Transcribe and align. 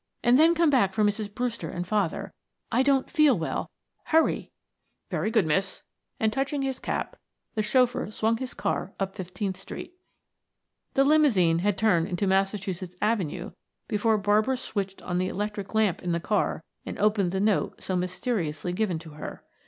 "And 0.23 0.39
then 0.39 0.55
come 0.55 0.71
back 0.71 0.93
for 0.93 1.03
Mrs. 1.03 1.31
Brewster 1.31 1.69
and 1.69 1.87
father. 1.87 2.33
I 2.71 2.81
don't 2.81 3.07
feel 3.07 3.37
well 3.37 3.69
hurry." 4.05 4.51
"Very 5.11 5.29
good, 5.29 5.45
miss," 5.45 5.83
and 6.19 6.33
touching 6.33 6.63
his 6.63 6.79
cap 6.79 7.17
the 7.53 7.61
chauffeur 7.61 8.09
swung 8.09 8.37
his 8.37 8.55
car 8.55 8.93
up 8.99 9.13
Fifteenth 9.13 9.57
Street. 9.57 9.93
The 10.95 11.03
limousine 11.03 11.59
had 11.59 11.77
turned 11.77 12.07
into 12.07 12.25
Massachusetts 12.25 12.95
Avenue 12.99 13.51
before 13.87 14.17
Barbara 14.17 14.57
switched 14.57 15.03
on 15.03 15.19
the 15.19 15.27
electric 15.27 15.75
lamp 15.75 16.01
in 16.01 16.13
the 16.13 16.19
car 16.19 16.63
and 16.83 16.97
opened 16.97 17.31
the 17.31 17.39
note 17.39 17.83
so 17.83 17.95
mysteriously 17.95 18.73
given 18.73 18.97
to 18.97 19.11
her. 19.11 19.43